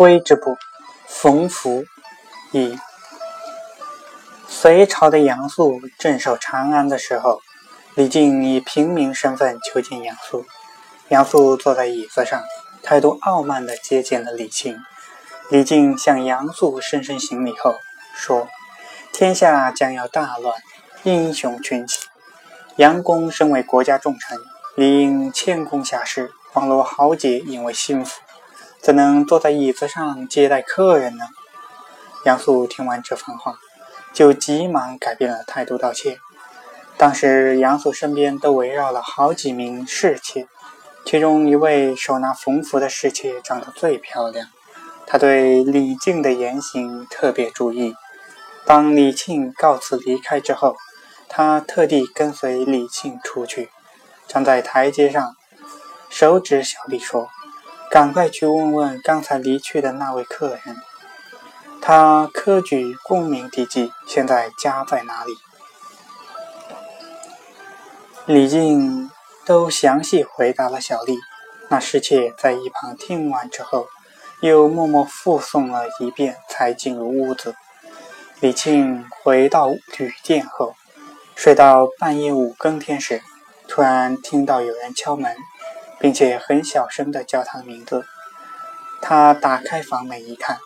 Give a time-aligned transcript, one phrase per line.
[0.00, 0.56] 归之部，
[1.06, 1.84] 冯福
[2.52, 2.78] 一。
[4.48, 7.42] 隋朝的杨素镇守长安的时候，
[7.96, 10.46] 李靖以平民身份求见杨素。
[11.08, 12.42] 杨素坐在椅子上，
[12.82, 14.78] 态度傲慢地接见了李靖。
[15.50, 17.74] 李靖向杨素深深行礼后
[18.14, 18.48] 说
[19.12, 20.54] ：“天下将要大乱，
[21.02, 22.06] 英雄群起。
[22.76, 24.38] 杨公身为国家重臣，
[24.76, 28.18] 理应谦恭下士，网罗豪杰，引为心腹，
[28.80, 31.24] 怎能坐在椅子上接待客人呢？”
[32.26, 33.58] 杨素听完这番话，
[34.12, 36.18] 就急忙改变了态度道歉。
[36.98, 40.46] 当时杨素身边都围绕了好几名侍妾，
[41.06, 44.48] 其中一位手拿红符的侍妾长得最漂亮。
[45.06, 47.94] 他对李靖的言行特别注意。
[48.66, 50.76] 当李庆告辞离开之后，
[51.28, 53.70] 他特地跟随李庆出去，
[54.28, 55.34] 站在台阶上，
[56.10, 57.30] 手指小丽说
[57.90, 60.76] ：“赶快去问问刚才离去的那位客人，
[61.82, 65.32] 他科举功名第几，现在家在哪里？”
[68.26, 69.10] 李靖
[69.44, 71.18] 都详细回答了小丽。
[71.68, 73.88] 那侍妾在一旁听完之后。
[74.42, 77.54] 又默默复诵了一遍，才进入屋子。
[78.40, 80.74] 李庆回到旅店后，
[81.36, 83.20] 睡到半夜五更天时，
[83.68, 85.36] 突然听到有人敲门，
[86.00, 88.04] 并且很小声地叫他的名字。
[89.02, 90.58] 他打开房门一看，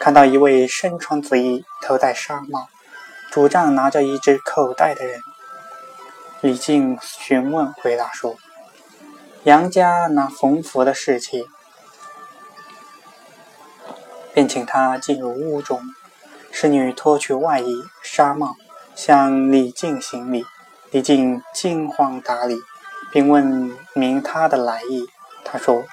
[0.00, 2.68] 看到一位身穿紫衣、头戴纱帽、
[3.30, 5.20] 拄杖拿着一只口袋的人。
[6.40, 8.36] 李靖询问，回答说
[9.44, 11.44] ：“杨家那冯符的事情。”
[14.32, 15.82] 便请他进入屋中。
[16.50, 18.54] 侍女脱去外衣、纱帽，
[18.94, 20.44] 向李靖行礼。
[20.90, 22.56] 李靖惊慌打礼，
[23.12, 25.06] 并问明他的来意。
[25.44, 25.84] 他说：“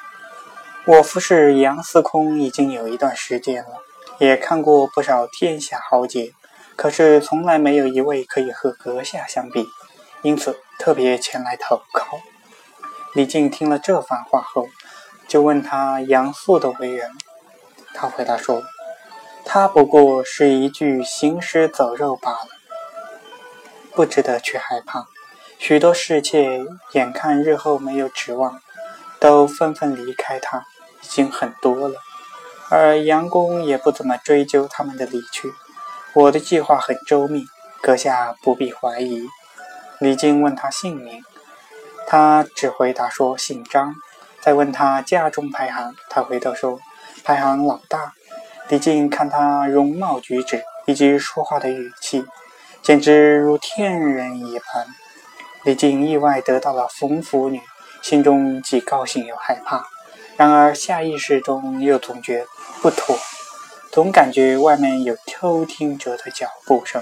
[0.86, 3.82] 我服侍杨司空已经有一段时间了，
[4.20, 6.34] 也看过不少天下豪杰，
[6.76, 9.66] 可是从来没有一位可以和阁下相比，
[10.22, 12.20] 因此特别前来投靠。”
[13.16, 14.68] 李靖听了这番话后，
[15.26, 17.12] 就问他杨素的为人。
[17.94, 18.62] 他回答说
[19.46, 22.48] ：“他不过是一具行尸走肉罢了，
[23.94, 25.08] 不值得去害怕。
[25.68, 28.62] 许多侍妾眼看日后没有指望，
[29.20, 30.60] 都纷纷离开他，
[31.02, 31.96] 已经很多了。
[32.70, 35.52] 而杨公也不怎么追究他们的离去。
[36.14, 37.48] 我的计划很周密，
[37.82, 39.28] 阁下不必怀疑。”
[39.98, 41.24] 李靖问他姓名，
[42.06, 43.96] 他只回答说姓张。
[44.42, 46.80] 再问他家中排行，他回答说。
[47.24, 48.14] 排行老大，
[48.70, 52.24] 李靖看他容貌举止以及说话的语气，
[52.84, 54.86] 简直如天人一般。
[55.66, 57.60] 李靖意外得到了冯福女，
[58.04, 59.88] 心中既高兴又害怕，
[60.38, 62.46] 然而下意识中又总觉
[62.84, 63.18] 不妥，
[63.92, 67.02] 总感觉外面有偷听者的脚步声。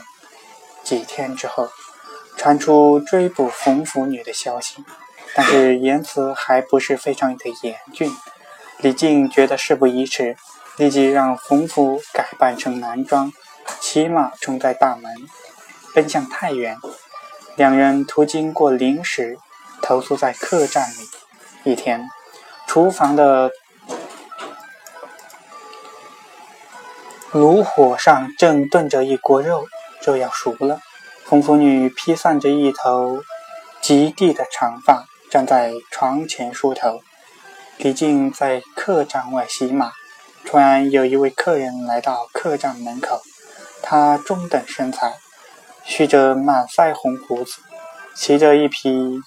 [0.81, 1.68] 几天之后，
[2.38, 4.78] 传出追捕冯福女的消息，
[5.35, 8.09] 但是言辞还不是非常的严峻。
[8.78, 10.38] 李靖觉得事不宜迟，
[10.78, 13.34] 立即让冯福改扮成男装，
[13.81, 15.13] 骑马冲在大门，
[15.94, 16.78] 奔向太原。
[17.55, 19.37] 两人途经过灵石，
[19.83, 21.71] 投宿在客栈里。
[21.71, 22.09] 一天，
[22.65, 23.51] 厨房的
[27.31, 29.67] 炉火上正炖着一锅肉，
[30.03, 30.79] 肉要熟了。
[31.25, 33.21] 红福女披散着一头
[33.81, 37.01] 及地的长发，站在床前梳头。
[37.77, 39.91] 李靖在客栈外洗马，
[40.43, 43.21] 突然有一位客人来到客栈门口。
[43.81, 45.13] 他中等身材，
[45.85, 47.61] 蓄着满腮红胡子，
[48.16, 49.21] 骑着一匹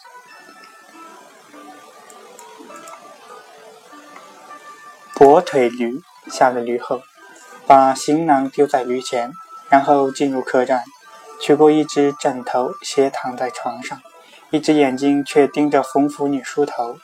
[5.15, 6.03] 跛腿驴。
[6.29, 7.03] 下了驴后，
[7.69, 9.33] 把行囊丢在驴前，
[9.69, 10.83] 然后进入客栈，
[11.41, 14.03] 取过一只枕头，斜躺在床上，
[14.51, 16.99] 一只眼睛却盯着冯福女梳头。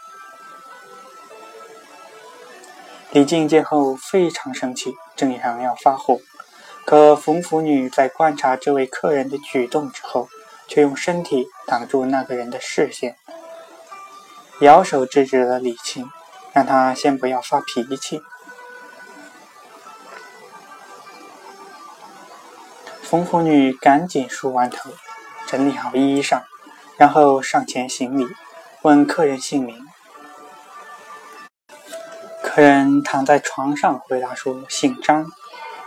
[3.12, 6.19] 李靖见后非常生气，正想要发火，
[6.84, 10.29] 可冯福女在观察这位客人的举动之后，
[10.69, 13.17] 却用身体挡住那个人的视线，
[14.61, 16.11] 摇手制止了李青，
[16.52, 18.20] 让他先不要发脾气。
[23.02, 24.90] 冯福女赶紧梳完头，
[25.46, 26.43] 整理好衣裳，
[26.96, 28.26] 然后上前行礼，
[28.82, 29.87] 问客人姓名。
[32.43, 35.31] 客人躺在床上，回答说：“姓张。”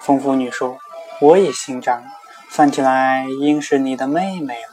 [0.01, 0.77] 冯福女说
[1.21, 2.03] ：“我也姓张，
[2.49, 4.69] 算起来应是你的妹妹了。”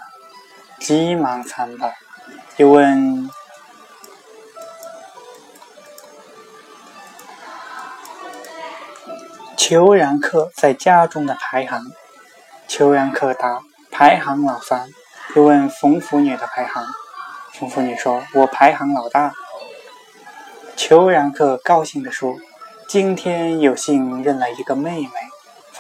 [0.80, 1.94] 急忙参拜，
[2.56, 3.30] 又问
[9.56, 11.86] ：“裘然客在家中的排行。
[12.66, 13.62] 裘然客答
[13.92, 14.90] ：“排行老三。”
[15.36, 16.84] 又问冯福女的排行。
[17.52, 19.32] 冯福女说：“我排行老大。”
[20.74, 22.34] 裘然客高兴地说
[22.88, 25.10] ：“今天有幸认了一个妹妹。”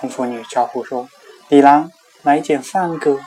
[0.02, 1.08] 冯福女招呼说
[1.48, 1.88] ：“李郎，
[2.22, 3.20] 来见三哥。”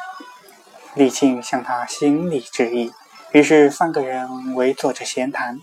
[0.93, 2.91] 李靖向他行礼致意，
[3.31, 5.61] 于是三个人围坐着闲谈。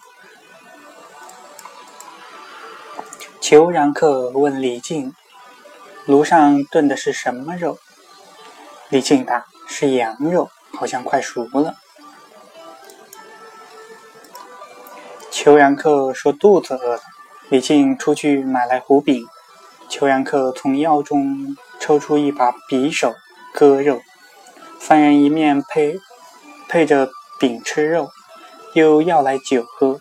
[3.43, 5.15] 裘然客问李靖
[6.09, 7.77] ：“炉上炖的是什么肉？”
[8.89, 11.77] 李靖答：“是羊肉，好像快熟了。”
[15.31, 17.03] 裘然客说：“肚子饿了。”
[17.51, 19.27] 李靖出去买来胡饼。
[19.93, 23.15] 裘然客从腰中抽出一把匕首，
[23.53, 24.01] 割肉。
[24.81, 25.99] 三人一面配
[26.67, 28.09] 配着饼吃肉，
[28.73, 30.01] 又要来酒喝。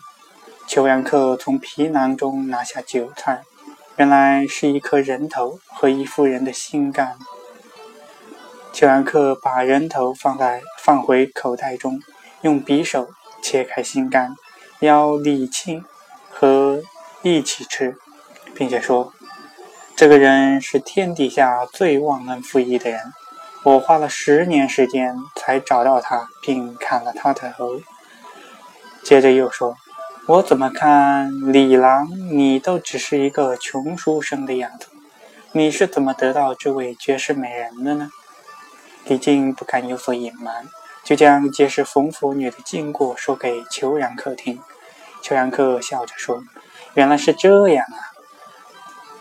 [0.66, 3.42] 裘然客从皮囊中拿下酒菜，
[3.96, 7.18] 原来是一颗人头和一妇人的心肝。
[8.72, 12.00] 裘然客把人头放在放回口袋中，
[12.40, 13.10] 用匕首
[13.42, 14.34] 切开心肝，
[14.80, 15.84] 邀李庆
[16.30, 16.80] 和
[17.20, 17.98] 一起吃，
[18.54, 19.12] 并且说
[19.94, 23.12] ：“这个人是天底下最忘恩负义的人，
[23.62, 27.80] 我花了十年时间才找到他，并砍了他的头。”
[29.04, 29.76] 接着又说
[30.26, 34.86] ：“我怎么看李郎，你都只是一个穷书生的样子，
[35.52, 38.10] 你是怎么得到这位绝世美人的呢？”
[39.06, 40.68] 李靖不敢有所隐瞒，
[41.04, 44.60] 就将结识冯府女的经过说给裘然客听。
[45.20, 46.42] 裘然客笑着说
[46.94, 48.11] ：“原来是这样啊！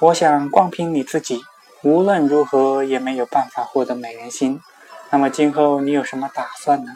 [0.01, 1.44] 我想，光凭你自己，
[1.83, 4.59] 无论如何也没有办法获得美人心。
[5.12, 6.94] 那么，今后你有什么打算呢？”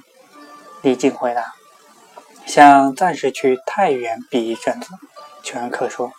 [0.81, 1.53] 李靖回答
[2.47, 4.87] ：“想暂时去太原避一阵子。”
[5.43, 6.13] 裘然客说：“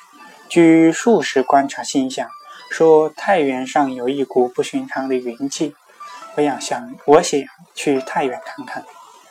[0.48, 2.28] 据术士观察星象，
[2.70, 5.74] 说太原上有一股不寻常的云气。”
[6.36, 7.40] 我想想，我想
[7.74, 8.84] 去太原看看。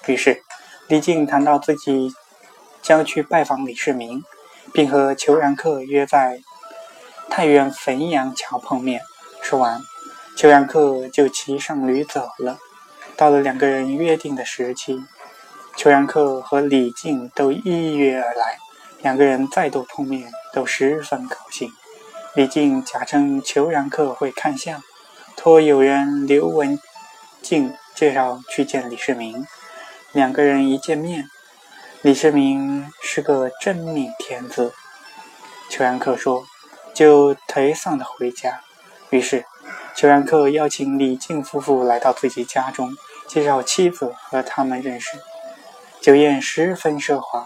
[0.07, 0.42] 于是，
[0.90, 2.13] 李靖谈到自己
[2.81, 4.22] 将去拜访李世民，
[4.74, 6.42] 并和裘然客约在
[7.30, 9.01] 太原汾阳桥碰面。
[9.42, 9.81] 说完，
[10.36, 12.57] 裘然客就骑上驴走了。
[13.16, 15.04] 到了两个人约定的时期，
[15.75, 18.57] 裘然客和李靖都依约而来。
[19.01, 21.72] 两个人再度碰面，都十分高兴。
[22.33, 24.81] 李靖假称裘然客会看相，
[25.38, 26.80] 托友人刘文。
[27.42, 29.45] 静介绍去见李世民，
[30.13, 31.30] 两个人一见面，
[32.01, 34.74] 李世民是个真命天子。
[35.69, 36.44] 裘然客说
[36.95, 38.62] ：“就颓丧的回家。”
[39.12, 39.45] 于是，
[39.94, 42.97] 裘然客邀请李靖夫妇来到自己家中，
[43.27, 45.19] 介绍妻子和他们认识。
[46.01, 47.45] 酒宴十分奢华，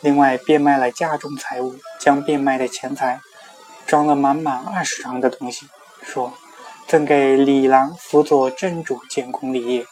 [0.00, 3.20] 另外变卖了家中财物，将变卖的钱财
[3.86, 5.68] 装了满满二十床的东西，
[6.02, 6.32] 说。
[6.86, 9.86] 赠给李郎辅佐真主建功立业，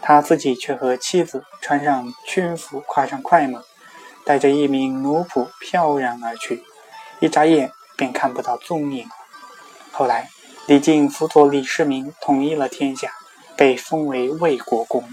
[0.00, 3.60] 他自己却和妻子穿上军服，跨上快马，
[4.24, 6.64] 带着一名奴仆飘然而去，
[7.20, 7.70] 一眨眼
[8.02, 9.06] 便看不到踪影。
[9.92, 10.28] 后来，
[10.66, 13.12] 李靖辅佐李世民统一了天下，
[13.56, 15.04] 被封为魏国公。